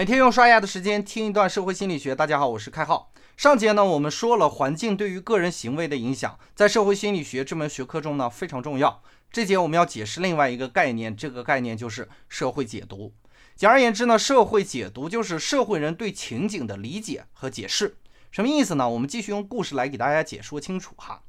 [0.00, 2.14] 每天用刷牙的时间听一段社会心理学。
[2.14, 3.12] 大家好，我是开浩。
[3.36, 9.02] 上节呢，我们说了环境对于个人行为的影响，在社会心理学这门学科中呢非常重要。
[9.30, 13.12] 这节我们要解释另外一个概念，这个概念就是社会解读。
[13.54, 17.98] 简而言之呢，社会解读就是社会人对情景的理解和解释。
[18.30, 18.88] 什么意思呢？
[18.88, 21.20] 我们继续用故事来给大家解说清楚哈。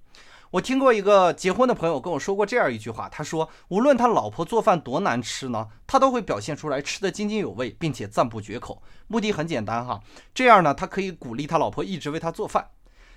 [0.52, 8.84] 我听过一个结婚的朋友跟我说过这样一句话，他说，无论他老婆做饭多难吃呢，他都会表现出来吃得津津有味，并且赞不绝口。
[9.08, 10.02] 目的很简单哈，
[10.34, 12.68] 这样呢，他可以鼓励他老婆一直为他做饭。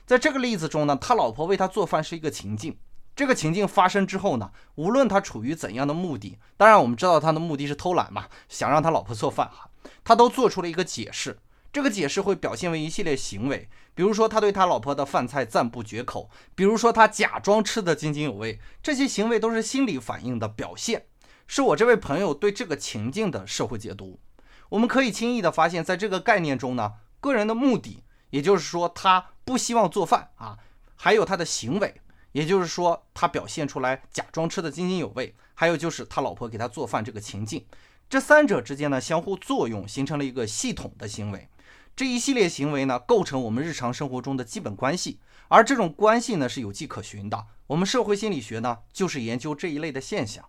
[0.06, 2.78] 在这个例子中呢，他老婆为他做饭是一个情境，
[3.16, 9.68] 这个情境发生之后呢，无论他处于怎样的目的，当然我们知道他的目的是偷懒嘛，想让他老婆做饭哈，
[10.04, 11.36] 他都做出了一个解释。
[11.74, 21.06] 这个解释会表现为一系列行为，比如说他对他老婆的饭菜赞不绝口，比如说他假装吃得津津有味，这些行为都是心理反应的表现，
[21.48, 24.20] 是我这位朋友对这个情境的社会解读。
[24.68, 30.56] 我们可以轻易的发现，在这个概念中呢，个人的目的，也就是说他不希望做饭啊，
[30.94, 32.00] 还有他的行为，
[32.30, 37.66] 也就是说他表现出来假装吃得津津有味，还有就是他老婆给他做饭这个情境，
[38.08, 41.48] 这三者之间呢相互作用，形成了一个系统的行为。
[41.96, 47.46] 这一系列行为呢，构成我们日常生活中的基本关系，而这种关系呢是有迹可循的。
[47.68, 50.44] 我们社会心理学呢，就是研究这一类的现象。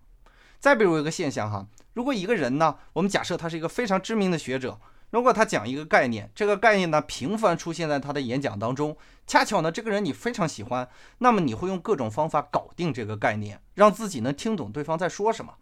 [0.59, 4.79] 再比如一个现象哈，如果一个人呢，我们假设他是一个非常知名的学者，
[5.11, 15.53] 如果他讲一个概念，这个概念呢频繁出现在他的演讲当中，恰巧呢这个人你非常喜欢，那么你会用各种方法搞定这个概念，让自己能听懂对方在说什么。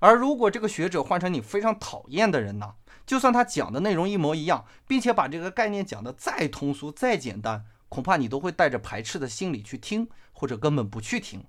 [0.00, 2.74] 而如果这个学者换成你非常讨厌的人呢？
[3.06, 11.44] 就算他讲的内容一模一样，并且把这个概念讲得再通俗、再简单，恐怕你都会带着排斥的心理去听，或者根本不去听。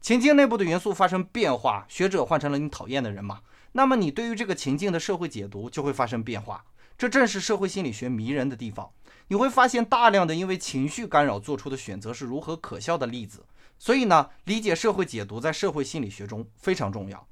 [0.00, 3.40] 情境内部的元素发生变化，学者换成了你讨厌的人嘛？
[3.72, 6.64] 那么你对于这个情境的社会解读就会发生变化。
[6.98, 8.90] 这正是社会心理学迷人的地方。
[9.28, 13.44] 你会发现大量的因为情绪干扰做出的选择是如何可笑的例子。
[13.78, 17.26] 所以呢，理解社会解读在社会心理学中非常重要。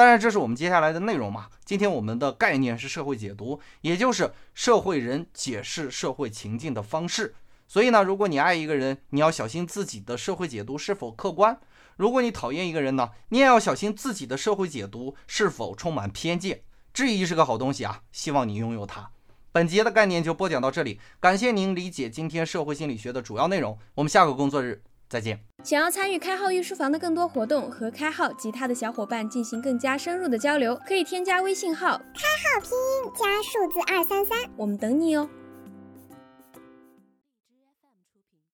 [0.00, 1.48] 当然，这是我们接下来的内容嘛。
[1.62, 7.34] 今天我们的概念是社会解读，也就是社会人解释社会情境的方式。
[7.68, 11.54] 所以呢，如果你爱一个人，你要小心自己的社会解读是否客观；
[11.98, 16.62] 如果你讨厌一个人呢，你也要小心自己的社会解读是否充满偏见。
[16.94, 19.10] 质疑是个好东西啊，希望你拥有它。
[19.52, 23.78] 本节的概念就播讲到这里，感谢您理解今天社会心理学的主要内容。
[23.96, 24.82] 我们下个工作日。
[25.10, 25.38] 再见。
[25.62, 35.28] 想要参与开号御书房的更多活动，和开号及他的小伙伴进行更加深入的交流，可以添加微信号开号拼音加数字二三三，我们等你哦。